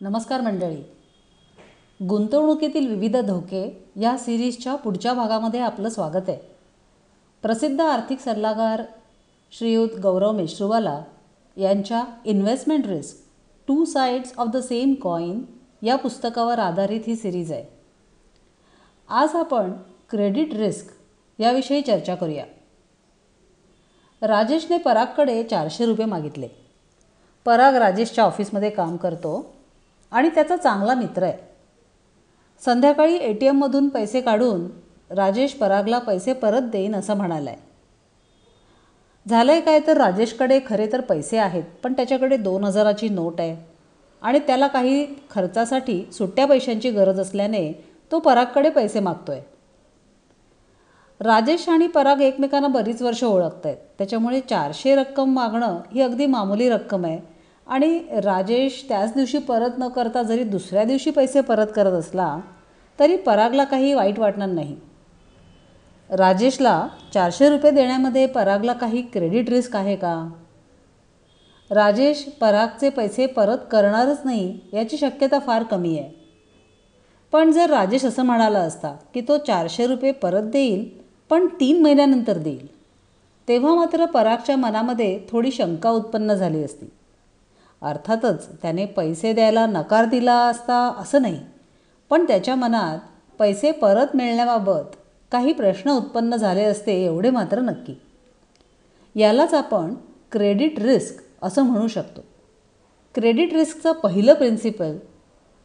नमस्कार 0.00 0.40
मंडळी. 0.40 0.82
गुंतवणुकीतील 2.04 2.88
विविध 2.88 3.16
धोके 3.16 3.90
या 4.00 4.18
सिरीजच्या 4.18 4.74
पुढच्या 4.74 5.12
भागामध्ये 5.12 5.60
आपलं 5.60 5.88
स्वागत 5.88 6.28
आहे. 6.28 6.38
प्रसिद्ध 7.42 7.80
आर्थिक 7.80 8.20
सल्लागार 8.20 8.82
श्रीयुत 9.50 9.88
गौरव 10.02 10.32
मेश्रुवाला 10.32 11.02
यांच्या 11.56 12.04
investment 12.24 12.86
risk 12.86 13.16
two 13.68 13.84
sides 13.84 14.32
of 14.38 14.48
the 14.48 14.56
same 14.56 14.94
coin 14.94 15.44
या 15.82 15.96
पुस्तकावर 15.96 16.58
आधारित 16.58 17.00
ही 17.06 17.16
सिरीज 17.16 17.52
आहे. 17.52 17.64
आज 19.08 19.28
आपण 19.34 19.72
क्रेडिट 20.10 20.54
रिस्क 20.54 20.92
याविषयी 21.40 21.80
चर्चा 21.80 22.14
करूया. 22.14 22.44
राजेशने 24.22 24.78
परागकडे 24.78 25.42
चारशे 25.42 25.86
रुपये 25.86 26.06
मागितले. 26.06 26.48
पराग 27.44 27.74
राजेशच्या 27.74 28.24
ऑफिसमध्ये 28.24 28.70
काम 28.70 28.96
करतो. 28.96 29.57
आणि 30.12 30.28
त्याचा 30.28 30.56
चांगला 30.56 30.94
मित्र 30.94 31.22
आहे. 31.22 31.36
संध्याकाळी 32.62 33.16
ए 33.16 33.32
टी 33.32 33.46
एममधून 33.46 33.88
पैसे 33.88 34.20
काढून 34.20 34.66
राजेश 35.10 35.52
परागला 35.54 35.98
पैसे 35.98 36.32
परत 36.32 36.62
देईन 36.62 36.94
असं 36.94 37.16
म्हणाला 37.16 37.50
आहे 37.50 37.66
झालं 39.26 39.52
आहे 39.52 39.60
काय 39.60 39.80
तर 39.86 39.96
राजेशकडे 39.96 40.58
खरे 40.66 40.86
तर 40.92 41.00
पैसे 41.00 41.38
आहेत 41.38 41.64
पण 41.82 41.92
त्याच्याकडे 41.92 42.36
दोन 42.36 42.64
हजाराची 42.64 43.08
नोट 43.08 43.40
आहे. 43.40 43.56
आणि 44.22 44.38
त्याला 44.38 44.66
काही 44.66 45.04
खर्चासाठी 45.30 46.02
सुट्ट्या 46.12 46.46
पैशांची 46.46 46.90
गरज 46.90 47.20
असल्याने 47.20 47.72
तो 48.12 48.18
परागकडे 48.18 48.70
पैसे 48.70 49.00
मागतो 49.00 49.32
आहे 49.32 49.42
राजेश 51.20 51.68
आणि 51.68 51.86
पराग 51.86 52.20
एकमेकांना 52.20 52.68
बरीच 52.68 53.02
वर्ष 53.02 53.22
ओळखत 53.24 53.66
आहेत 53.66 53.76
त्याच्यामुळे 53.98 54.40
चारशे 54.40 54.94
रक्कम 54.96 55.32
मागणं 55.34 55.78
ही 55.92 56.00
अगदी 56.02 56.26
मामूली 56.26 56.68
रक्कम 56.68 57.04
आहे. 57.06 57.18
आणि 57.68 57.98
राजेश 58.24 58.84
त्याच 58.88 59.14
दिवशी 59.14 59.38
परत 59.38 59.78
न 59.78 59.88
करता 59.88 60.22
जरी 60.22 60.44
दुसऱ्या 60.44 60.84
दिवशी 60.84 61.10
पैसे 61.10 61.40
परत 61.40 61.66
करत 61.76 61.92
असला 61.92 62.38
तरी 62.98 63.16
परागला 63.16 63.64
काही 63.64 63.92
वाईट 63.94 64.18
वाटणार 64.18 64.48
नाही. 64.48 64.76
राजेशला 66.10 66.86
चारशे 67.14 67.48
रुपये 67.48 67.70
देण्यामध्ये 67.70 68.26
परागला 68.26 68.72
काही 68.72 69.02
क्रेडिट 69.02 69.48
रिस्क 69.48 69.76
आहे 69.76 69.96
का? 69.96 70.14
राजेश 71.70 72.22
परागचे 72.40 72.90
पैसे 72.90 73.26
परत 73.26 73.58
करणारच 73.70 74.20
नाही 74.24 74.58
याची 74.72 74.96
शक्यता 74.96 75.38
फार 75.38 75.62
कमी 75.62 75.98
आहे. 75.98 76.10
पण 77.32 77.50
जर 77.52 77.70
राजेश 77.70 78.04
असं 78.04 78.22
म्हणाला 78.22 78.58
असता 78.58 78.94
की 79.14 79.20
तो 79.20 79.36
चारशे 79.38 79.86
रुपये 79.86 80.12
परत 80.12 80.42
देईल 80.42 80.88
पण 81.30 81.46
तीन 81.60 81.82
महिन्यानंतर 81.82 82.38
देईल 82.38 82.66
तेव्हा 83.48 83.74
मात्र 83.74 84.04
परागच्या 84.04 84.56
मनामध्ये 84.56 85.18
थोडी 85.30 85.50
शंका 85.50 85.90
उत्पन्न 85.90 86.34
झाली 86.34 86.62
असती. 86.64 86.86
अर्थातच 87.82 88.48
त्याने 88.62 88.86
पैसे 88.86 89.32
द्यायला 89.32 89.66
नकार 89.66 90.04
दिला 90.04 90.34
असता 90.34 90.94
असं 90.98 91.22
नाही. 91.22 91.40
पण 92.10 92.24
त्याच्या 92.24 92.54
मनात 92.54 92.98
पैसे 93.38 93.70
परत 93.70 94.16
मिळण्याबाबत 94.16 94.96
काही 95.32 95.52
प्रश्न 95.52 95.90
उत्पन्न 95.90 96.36
झाले 96.36 96.64
असते 96.64 97.04
एवढे 97.04 97.30
मात्र 97.30 97.60
नक्की. 97.60 97.94
यालाच 99.14 99.54
आपण 99.54 99.94
क्रेडिट 100.32 100.78
रिस्क 100.78 101.22
असं 101.42 101.62
म्हणू 101.62 101.88
शकतो. 101.88 102.20
क्रेडिट 103.14 103.52
रिस्कचं 103.52 103.92
पहिलं 103.92 104.34
प्रिन्सिपल 104.34 104.96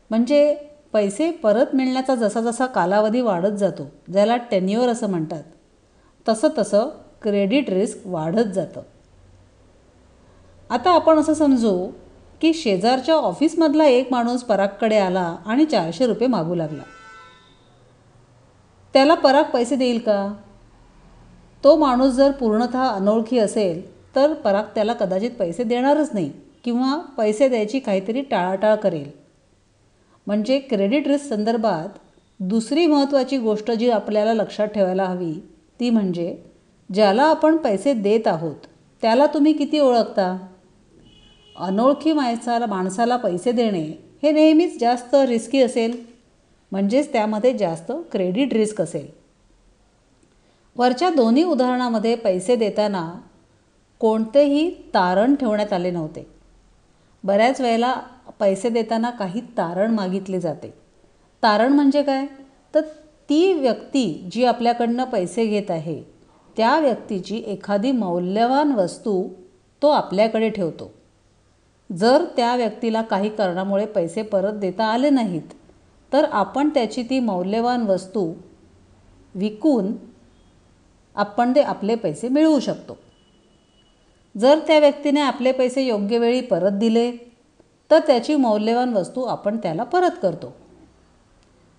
म्हणजे 0.09 0.56
पैसे 0.94 1.31
परत 1.31 1.75
मिळण्याचा 1.75 2.16
जसा 2.16 2.41
जसा 2.41 2.66
कालावधी 2.66 3.22
वाढत 3.22 3.58
जातो 3.58 3.88
ज्याला 4.11 4.38
टेन्युअर 4.38 4.89
असं 4.89 5.09
म्हणतात 5.09 5.44
तसं 6.30 6.47
तसं 6.58 6.89
क्रेडिट 7.22 7.69
रिस्क 7.69 7.97
वाढत 8.06 8.52
जातं. 8.53 8.81
आता 10.69 10.91
आपण 10.91 11.19
असं 11.19 11.34
समजू 11.34 11.88
की 12.44 12.54
शेजारच्या 12.54 13.16
ऑफिसमधला 13.16 13.86
एक 13.86 14.08
माणूस 14.12 14.44
परागकडे 14.44 14.98
आला 14.98 15.38
आणि 15.46 15.66
चारशे 15.66 16.06
रुपये 16.06 16.28
मागू 16.28 16.56
लागला. 16.56 16.82
त्याला 18.94 19.14
पराग 19.14 19.44
पैसे 19.44 19.76
देईल 19.76 20.00
का? 20.00 20.34
तो 21.64 21.76
माणूस 21.76 22.14
जर 22.14 22.32
पूर्णतः 22.32 22.88
अनोळखी 22.88 23.38
असेल 23.38 24.06
तर 24.16 24.34
पराग 24.34 24.64
त्याला 24.64 24.94
कदाचित 24.94 25.32
पैसे 25.32 25.64
देणारच 25.64 26.09
नाही 26.14 26.32
किंवा 26.64 26.98
पैसे 27.18 27.50
द्यायची 27.50 27.80
काहीतरी 27.80 28.22
टाळाटाळ 28.22 28.76
करेल. 28.76 29.09
म्हणजे 30.28 30.59
क्रेडिट 30.59 31.08
रिस्क 31.08 31.30
संदर्भात 31.30 31.98
दुसरी 32.40 32.88
महत्त्वाची 32.88 33.38
गोष्ट 33.38 33.72
जी 33.72 33.90
आपल्याला 33.90 34.34
लक्षात 34.34 34.68
ठेवायला 34.68 35.06
हवी 35.06 35.34
ती 35.80 35.90
म्हणजे 35.90 36.38
ज्याला 36.94 37.24
आपण 37.24 37.58
पैसे 37.58 37.94
देत 37.94 38.28
आहोत 38.28 38.56
त्याला 39.02 39.26
तुम्ही 39.26 39.53
किती 39.53 39.80
ओळखता? 39.80 40.38
अनोळखी 41.58 42.14
माणसाला 42.14 42.66
माणसाला 42.66 43.16
पैसे 43.16 43.52
देणे 43.52 44.09
हे 44.24 44.31
नेहमीच 44.31 44.80
जास्त 44.80 45.16
रिस्की 45.16 45.62
असेल. 45.62 46.06
म्हणजेच 46.72 47.14
त्यामध्ये 47.14 47.58
जास्त 47.58 47.91
क्रेडिट 48.12 48.53
रिस्क 48.53 48.81
असेल. 48.81 49.08
वरच्या 50.75 51.09
दोन्ही 51.09 51.44
उदाहरणामध्ये 51.44 52.16
पैसे 52.16 52.56
देताना 52.56 53.14
कोणतेही 54.00 54.69
तारण 54.69 55.36
ठेवण्यात 55.36 55.74
आले 55.74 55.91
नव्हते. 55.91 56.28
बऱ्याच 57.24 57.62
वेळेला 57.62 57.96
पैसे 58.40 58.70
देताना 58.70 59.09
काही 59.09 59.41
तारण 59.41 59.91
मागितले 59.91 60.40
जाते. 60.40 60.74
तारण 61.44 61.74
म्हणजे 61.74 62.03
काय? 62.03 62.25
तर 62.75 62.81
ती 63.30 63.53
व्यक्ती 63.53 64.30
जी 64.31 64.46
आपल्याकडनं 64.46 65.03
पैसे 65.03 65.46
घेत 65.46 65.72
आहे 65.72 66.03
त्या 66.58 66.80
व्यक्तीची 66.80 67.44
एखादी 67.47 67.91
मौल्यवान 67.91 68.72
वस्तू 68.72 69.30
तो 69.81 69.90
आपल्याकडे 69.90 70.50
ठेवतो. 70.50 70.91
जर 71.98 72.24
त्या 72.36 72.56
व्यक्तीला 72.56 73.02
काही 73.02 73.30
कारणामुळे 73.30 73.86
पैसे 73.86 74.22
परत 74.22 74.54
देता 74.54 74.86
आले 74.86 75.09
नाहीत 75.09 75.54
तर 76.14 76.26
आपण 76.31 76.70
त्याची 76.70 77.04
ती 77.04 77.20
मौल्यवान 77.20 77.81
वस्तू 77.81 78.34
विकून 79.36 79.94
आपण 81.16 81.56
ते 81.56 81.62
आपले 81.62 81.96
पैसे 81.96 82.30
मिळवू 82.30 82.59
शकतो. 82.59 82.98
जर 84.38 84.59
त्या 84.59 84.80
व्यक्तीने 84.80 85.22
आपले 85.22 85.52
पैसे 85.52 85.82
योग्य 85.82 86.18
वेळी 86.18 86.42
परत 86.42 86.72
दिले 86.72 87.12
तर 87.92 88.00
त्याची 88.00 88.36
मौल्यवान 88.36 88.94
वस्तू 88.94 89.24
आपण 89.24 89.58
त्याला 89.58 89.84
परत 89.84 90.18
करतो. 90.22 90.53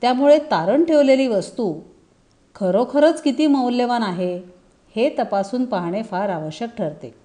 त्यामुळे 0.01 0.39
तारण 0.39 0.85
ठेवलेली 0.85 1.27
वस्तू 1.27 1.75
खरोखरच 2.55 3.23
किती 3.23 3.47
मौल्यवान 3.47 4.03
आहे 4.03 4.37
हे 4.97 5.09
तपासून 5.19 5.65
पाहणे 5.65 6.03
फार 6.03 6.29
आवश्यक 6.29 6.77
ठरते. 6.79 7.24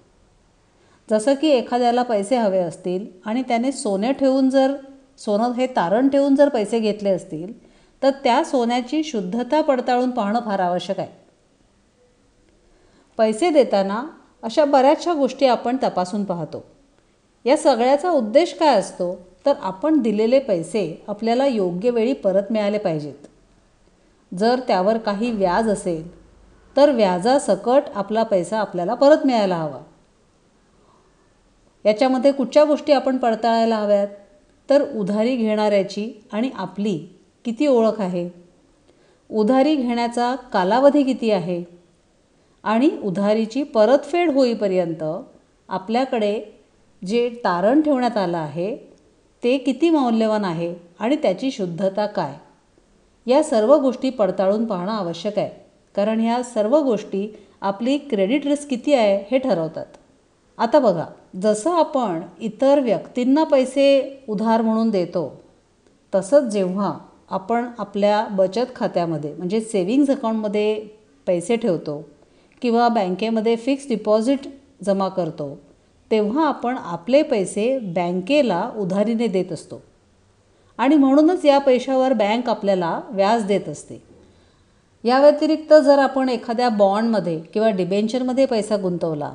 जसं 1.10 1.34
की 1.34 1.48
एखाद्याला 1.48 2.02
पैसे 2.02 2.36
हवे 2.36 2.58
असतील 2.58 3.06
आणि 3.24 3.42
त्याने 3.42 3.72
सोने 3.72 4.12
ठेवून 4.12 4.50
जर 4.50 4.74
सोनं 5.18 5.52
हे 5.52 5.66
तारण 5.66 6.08
ठेवून 6.08 6.34
जर 6.34 6.48
पैसे 6.48 6.78
घेतले 6.78 7.10
असतील 7.10 7.70
तर 8.02 8.10
त्या 8.10 8.44
सोन्याची 8.44 9.04
शुद्धता 9.04 9.60
पडताळून 9.60 10.10
पाहणं 10.10 10.40
फार 10.44 10.58
आवश्यक 10.58 11.00
आहे. 11.00 11.08
पैसे 13.18 13.50
देताना 13.50 14.04
अशा 14.42 14.64
बऱ्याचशा 14.64 15.12
गोष्टी 15.12 15.46
आपण 15.46 15.76
तपासून 15.82 16.24
पाहतो. 16.24 16.64
या 17.44 17.56
सगळ्याचा 17.56 18.10
उद्देश 18.10 18.54
काय 18.54 18.76
असतो? 18.76 19.18
तर 19.46 19.52
आपण 19.62 19.98
दिलेले 19.98 20.38
पैसे 20.38 21.02
आपल्याला 21.08 21.46
योग्य 21.46 21.90
वेळी 21.90 22.12
परत 22.12 22.42
मिळाले 22.50 22.78
पाहिजेत. 22.78 23.26
जर 24.34 24.60
त्यावर 24.68 24.98
काही 24.98 25.30
व्याज 25.30 25.68
असेल 25.68 26.20
तर 26.76 26.90
व्याजासकट 26.90 27.82
आपला 27.94 28.22
पैसा 28.22 28.58
आपल्याला 28.58 28.94
परत 28.94 29.26
मिळायला 29.26 29.56
हवा. 29.56 29.80
याच्यामध्ये 31.86 32.32
कुठच्या 32.32 32.64
गोष्टी 32.64 32.92
आपण 32.92 33.16
पडताळायला 33.16 33.76
हव्यात? 33.76 34.08
तर 34.70 34.82
उधारी 34.96 35.36
घेणाऱ्याची 35.36 36.12
आणि 36.32 36.50
आपली 36.54 36.98
किती 37.44 37.66
ओळख 37.66 38.00
आहे? 38.00 38.30
उधारी 39.30 39.76
घेण्याचा 39.76 40.34
कालावधी 40.34 41.02
किती 41.02 41.30
आहे? 41.30 41.64
आणि 42.64 42.90
उधारीची 43.02 43.62
परतफेड 43.62 44.30
होईपर्यंत 44.30 45.02
आपल्याकडे 45.68 46.40
जे 47.06 47.28
तारण 47.44 47.80
ठेवण्यात 47.80 48.16
आलं 48.16 48.38
आहे 48.38 48.76
ते 49.44 49.58
किती 49.58 49.90
मौल्यवान 49.90 50.44
आहे 50.44 50.74
आणि 50.98 51.16
त्याची 51.16 51.50
शुद्धता 51.50 52.06
काय? 52.06 52.34
या 53.26 53.42
सर्व 53.42 53.76
गोष्टी 53.76 54.10
पडताळून 54.10 54.64
पाहणं 54.64 54.92
आवश्यक 54.92 55.38
आहे. 55.38 55.50
कारण 55.94 56.20
ह्या 56.20 56.42
सर्व 56.42 56.80
गोष्टी 56.80 57.36
आपली 57.60 57.98
क्रेडिट 57.98 58.46
रिस्क 58.46 58.68
किती 58.68 58.94
आहे 58.94 59.24
हे 59.30 59.38
ठरवतात. 59.38 59.86
आता 60.60 60.78
बघा 60.78 61.04
जसं 61.42 61.70
आपण 61.70 62.20
इतर 62.40 62.80
व्यक्तींना 62.80 63.44
पैसे 63.44 63.86
उधार 64.28 64.62
म्हणून 64.62 64.90
देतो 64.90 65.40
तसंच 66.14 66.52
जेव्हा 66.52 66.92
आपण 67.30 67.66
आपल्या 67.78 68.26
बचत 68.30 68.74
खात्यामध्ये 68.76 69.34
म्हणजे 69.34 69.60
सेविंग्ज 69.60 70.10
अकाउंटमध्ये 70.10 70.74
पैसे 71.26 71.56
ठेवतो 71.56 72.04
किंवा 72.62 72.88
बँकेमध्ये 72.88 73.56
फिक्स 73.56 73.88
डिपॉझिट 73.88 74.40
जमा 74.84 75.08
करतो 75.08 75.58
तेव्हा 76.10 76.46
आपण 76.46 76.76
आपले 76.76 77.22
पैसे 77.22 77.78
बँकेला 77.78 78.70
उधारीने 78.76 79.26
देत 79.26 79.52
असतो. 79.52 79.82
आणि 80.78 80.96
म्हणूनच 80.96 81.44
या 81.44 81.58
पैशावर 81.58 82.12
बँक 82.12 82.48
आपल्याला 82.48 83.00
व्याज 83.10 83.44
देत 83.44 83.68
असते. 83.68 84.02
या 85.04 85.20
व्यतिरिक्त 85.20 85.74
जर 85.74 85.98
आपण 85.98 86.28
एखाद्या 86.28 86.68
बॉन्डमध्ये 86.68 87.38
किंवा 87.40 87.70
डिबेंचरमध्ये 87.70 88.46
पैसा 88.46 88.76
गुंतवला 88.76 89.34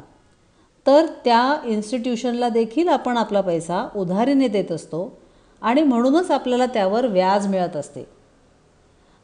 तर 0.88 1.06
त्या 1.06 1.58
इन्स्टिट्यूशनला 1.66 2.50
देखील 2.50 2.88
आपण 2.88 3.18
आपला 3.18 3.42
पैसा 3.42 3.88
उधारीने 3.96 4.48
देत 4.48 4.72
असतो 4.72 5.18
आणि 5.62 5.82
म्हणूनच 5.82 6.32
आपल्याला 6.32 6.66
त्यावर 6.66 7.06
व्याज 7.06 7.48
मिळत 7.48 7.76
असते. 7.76 8.08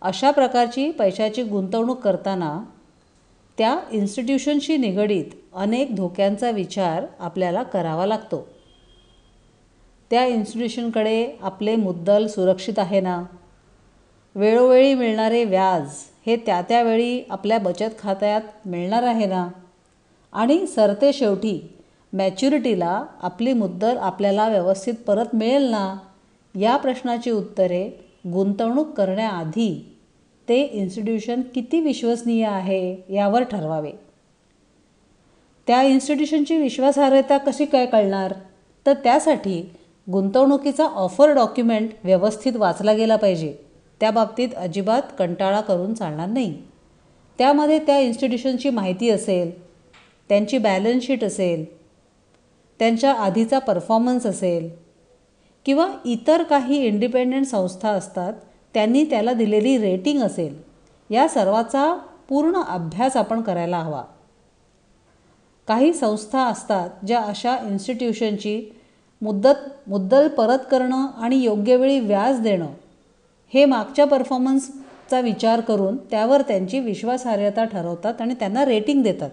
अशा 0.02 0.32
प्रकारची 0.32 0.92
पैशाची 0.92 1.44
गुंतवणूक 1.44 2.00
करताना 2.00 2.64
त्या 3.58 3.80
इन्स्टिट्यूशनशी 3.92 4.78
निगडीत 4.78 5.26
अनेक 5.56 5.96
धोक्यांचा 5.96 6.52
विचार 6.52 7.06
आपल्याला 7.20 7.64
करावा 7.64 8.06
लागतो. 8.06 8.48
त्या 10.12 10.26
इन्स्टिट्यूशनकडे 10.26 11.38
आपले 11.42 11.76
मुद्दल 11.76 12.28
सुरक्षित 12.28 12.80
आहे 12.80 13.02
ना? 13.02 13.24
वेळोवेळी 14.36 14.94
मिळणारे 14.94 15.44
व्याज 15.44 15.90
हे 16.26 16.36
त्या 16.36 16.62
त्यावेळी 16.62 17.24
आपल्या 17.30 17.58
बचत 17.58 18.00
खात्यात 18.00 18.42
मिळणार 18.66 19.04
आहे 19.04 19.26
ना? 19.26 19.48
आणि 20.34 20.68
सरते 20.68 21.14
शेवटी 21.14 21.74
मॅच्युरिटीला 22.14 23.06
आपली 23.22 23.54
मुद्दल 23.54 23.98
आपल्याला 23.98 24.48
व्यवस्थित 24.50 24.94
परत 25.08 25.26
मिळेल 25.34 25.64
ना? 25.64 25.98
या 26.56 26.78
प्रश्नाची 26.78 27.32
उत्तरे 27.32 27.90
गुंतवणूक 28.34 28.92
करण्याआधी 28.92 29.98
ते 30.50 30.62
इन्स्टिट्यूशन 30.62 31.42
किती 31.42 31.82
विश्वसनीय 31.82 32.46
आहे 32.46 32.96
यावर 33.10 33.44
ठरवावे. 33.44 33.92
त्या 35.68 35.82
इन्स्टिट्यूशनची 35.82 36.58
विश्वासार्हता 36.58 37.38
कशी 37.38 37.66
काय 37.66 37.86
कळणार? 37.86 38.34
तर 38.86 38.94
त्यासाठी 38.94 39.72
गुंतवणुकीचा 40.12 40.86
ऑफर 40.86 41.30
डॉक्युमेंट 41.30 41.90
व्यवस्थित 42.04 42.56
वाचला 42.56 42.94
गेला 42.94 43.16
पाहिजे. 43.16 43.54
त्या 44.00 44.12
बाबतीत 44.12 44.50
अजिबात 44.58 45.02
कंटाळा 45.20 45.62
करून 45.62 45.94
चालणार 45.94 46.28
नाही. 46.28 46.58
त्यामध्ये 47.38 47.80
त्या 47.80 48.00
इन्स्टिट्यूशनची 48.00 48.70
माहिती 48.70 49.10
असेल 49.10 49.71
त्यांची 50.32 50.58
बॅलन्स 50.58 51.06
शीट 51.06 51.24
असेल 51.24 51.66
त्यांच्या 52.80 53.14
आधीचा 53.14 53.60
परफॉर्मन्स 53.60 54.26
असेल 54.26 54.70
किंवा 55.66 55.88
इतर 56.06 56.44
काही 56.44 56.86
इंडिपेंडंट 56.86 57.46
संस्था 57.46 57.90
असतात 57.90 58.34
त्यांनी 58.74 59.04
त्याला 59.04 59.34
दिलेली 59.34 59.78
रेटिंग 59.78 60.22
असेल 60.22 60.56
या 61.10 61.28
सर्वाचा 61.28 61.98
पूर्ण 62.30 62.62
अभ्यास 62.62 63.18
आपण 63.18 63.42
करायला 63.42 63.78
हवा. 63.78 64.04
काही 65.68 65.94
संस्था 65.94 66.46
असतात 66.46 66.90
ज्या 67.06 67.20
अशा 67.20 67.58
इन्स्टिट्यूशनची 67.58 68.76
मुद्दत 69.22 69.90
मुद्दल 69.90 70.28
परत 70.28 70.60
करणं 70.72 71.08
आणि 71.18 71.36
योग्य 71.36 71.76
वेळी 71.76 72.00
व्याज 72.00 72.40
देणं 72.40 72.68
हे 73.54 73.66
मागच्या 73.66 74.06
परफॉर्मन्सचा 74.06 75.20
विचार 75.20 75.62
करून 75.62 75.98
त्यावर 75.98 76.42
त्यांची 76.42 76.80
विश्वासार्हता 76.80 77.64
ठरवतात 77.64 78.22
आणि 78.22 78.34
त्यांना 78.34 78.66
रेटिंग 78.66 79.04
देतात. 79.04 79.30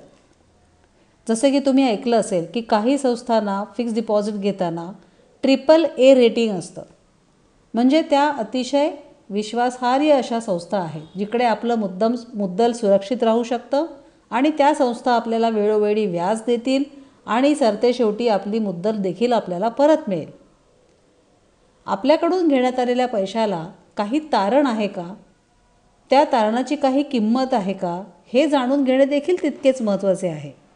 जसं 1.28 1.50
की 1.50 1.58
तुम्ही 1.58 1.84
ऐकलं 1.84 2.16
असेल 2.16 2.46
की 2.54 2.60
काही 2.60 2.98
संस्थांना 2.98 3.64
फिक्स 3.76 3.94
डिपॉझिट 3.94 4.34
घेताना 4.34 4.92
ट्रिपल 5.42 5.84
ए 5.98 6.14
रेटिंग 6.14 6.58
असतं. 6.58 6.82
म्हणजे 7.75 8.02
त्या 8.02 8.28
अतिशय 8.28 8.90
विश्वासार्ह 9.30 10.12
अशा 10.12 10.40
संस्था 10.40 10.78
आहेत 10.78 11.19
जिकडे 11.19 11.44
आपलं 11.44 11.75
मुद्दम 11.75 12.14
मुद्दल 12.34 12.72
सुरक्षित 12.72 13.22
राहू 13.22 13.42
शकतं 13.42 13.86
आणि 14.30 14.50
त्या 14.50 14.75
संस्था 14.75 15.12
आपल्याला 15.12 15.48
वेळोवेळी 15.48 16.06
व्याज 16.06 16.40
देतील 16.46 16.84
आणि 17.26 17.54
सरतेशेवटी 17.54 18.28
आपली 18.28 18.58
मुद्दल 18.58 18.96
देखील 18.96 19.32
आपल्याला 19.32 19.69
परत 19.69 20.08
मिळेल. 20.08 20.31
आपल्याकडून 21.86 22.48
घेण्यात 22.48 22.78
आलेल्या 22.78 23.08
पैशाला 23.08 23.69
काही 23.96 24.19
तारण 24.19 24.66
आहे 24.66 24.88
का? 24.88 25.14
त्या 26.10 26.24
तारणाची 26.24 26.76
काही 26.76 27.02
किंमत 27.02 27.54
आहे 27.54 27.72
का? 27.72 28.02
हे 28.32 28.46
जाणून 28.46 28.84
घेणे 28.84 29.04
देखील 29.04 29.42
तितकेच 29.42 29.82
महत्त्वाचे 29.82 30.28
आहे. 30.28 30.68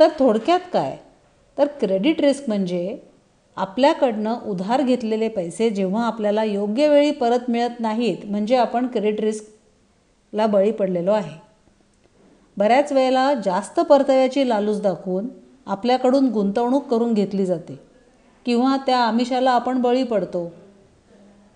तर 0.00 0.08
थोडक्यात 0.18 0.60
काय? 0.72 0.96
तर 1.58 1.66
क्रेडिट 1.80 2.20
रिस्क 2.20 2.44
म्हणजे 2.48 2.98
आपल्याकडनं 3.56 4.36
उधार 4.46 4.82
घेतलेले 4.82 5.28
पैसे 5.28 5.70
जेव्हा 5.70 6.06
आपल्याला 6.06 6.44
योग्य 6.44 6.88
वेळी 6.88 7.10
परत 7.10 7.50
मिळत 7.50 7.80
नाहीत 7.80 8.24
म्हणजे 8.24 8.56
आपण 8.56 8.86
क्रेडिट 8.86 9.20
रिस्कला 9.20 10.46
बळी 10.46 10.70
पडलेलो 10.70 11.12
आहे. 11.12 11.38
बऱ्याच 12.56 12.92
वेळेला 12.92 13.32
जास्त 13.34 13.80
परताव्याची 13.80 14.48
लालूच 14.48 14.80
दाखवून 14.82 15.28
आपल्याकडून 15.66 16.28
गुंतवणूक 16.28 16.86
करून 16.88 17.14
घेतली 17.14 17.46
जाते 17.46 17.78
किंवा 18.46 18.76
त्या 18.76 18.98
आमिषाला 18.98 19.50
आपण 19.50 19.80
बळी 19.82 20.02
पडतो. 20.02 20.50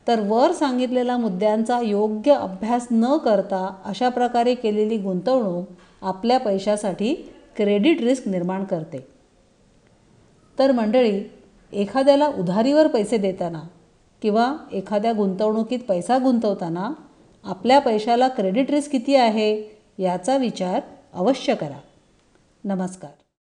तर 0.07 0.21
वर 0.21 0.53
सांगितलेल्या 0.53 1.17
मुद्द्यांचा 1.17 1.81
योग्य 1.81 2.33
अभ्यास 2.33 2.87
न 2.91 3.17
करता 3.17 3.69
अशा 3.85 4.09
प्रकारे 4.09 4.55
केलेली 4.55 4.97
गुंतवणूक 4.97 5.69
आपल्या 6.03 6.39
पैशासाठी 6.39 7.15
क्रेडिट 7.57 8.01
रिस्क 8.01 8.29
निर्माण 8.29 8.65
करते. 8.65 9.07
तर 10.59 10.73
मंडळी 10.73 11.25
एखाद्याला 11.73 12.27
उधारीवर 12.27 12.87
पैसे 12.87 13.17
देताना 13.17 13.63
किंवा 14.23 14.57
एखाद्या 14.73 15.13
गुंतवणुकीत 15.13 15.79
पैसा 15.89 16.19
गुंतवताना 16.19 16.93
आपल्या 17.45 17.79
पैशाला 17.79 18.29
क्रेडिट 18.29 18.71
रिस्क 18.71 18.93
किती 18.93 19.15
आहे 19.15 19.81
याचा 19.99 20.37
विचार 20.37 20.81
अवश्य 21.15 21.55
करा. 21.55 21.81
नमस्कार. 22.65 23.24